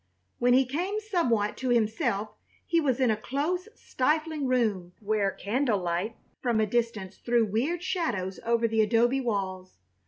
[0.39, 2.29] When he came somewhat to himself
[2.65, 7.83] he was in a close, stifling room where candle light from a distance threw weird
[7.83, 9.77] shadows over the adobe walls.